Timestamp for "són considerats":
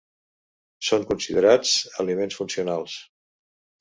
0.87-1.75